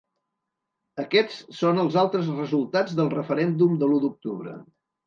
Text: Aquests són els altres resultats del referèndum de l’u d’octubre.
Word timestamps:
Aquests 1.03 1.37
són 1.59 1.83
els 1.83 1.99
altres 2.05 2.33
resultats 2.41 2.99
del 3.03 3.17
referèndum 3.17 3.79
de 3.85 3.93
l’u 3.95 4.07
d’octubre. 4.09 4.61